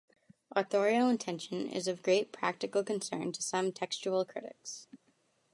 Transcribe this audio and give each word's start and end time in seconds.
Authorial 0.55 1.09
intention 1.09 1.69
is 1.69 1.87
of 1.87 2.01
great 2.01 2.31
practical 2.31 2.83
concern 2.83 3.31
to 3.33 3.41
some 3.43 3.71
textual 3.71 4.25
critics. 4.25 4.87